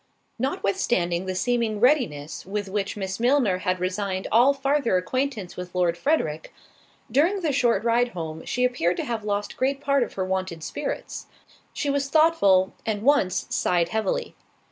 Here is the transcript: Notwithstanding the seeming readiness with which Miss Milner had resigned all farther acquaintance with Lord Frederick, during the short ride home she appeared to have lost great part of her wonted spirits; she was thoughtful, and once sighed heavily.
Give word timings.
Notwithstanding 0.39 1.27
the 1.27 1.35
seeming 1.35 1.79
readiness 1.79 2.43
with 2.43 2.67
which 2.69 2.97
Miss 2.97 3.19
Milner 3.19 3.59
had 3.59 3.79
resigned 3.79 4.27
all 4.31 4.51
farther 4.51 4.97
acquaintance 4.97 5.55
with 5.55 5.75
Lord 5.75 5.95
Frederick, 5.95 6.51
during 7.11 7.41
the 7.41 7.51
short 7.51 7.83
ride 7.83 8.07
home 8.13 8.43
she 8.43 8.63
appeared 8.65 8.97
to 8.97 9.05
have 9.05 9.23
lost 9.23 9.57
great 9.57 9.79
part 9.79 10.01
of 10.01 10.13
her 10.13 10.25
wonted 10.25 10.63
spirits; 10.63 11.27
she 11.71 11.91
was 11.91 12.09
thoughtful, 12.09 12.73
and 12.83 13.03
once 13.03 13.45
sighed 13.51 13.89
heavily. 13.89 14.33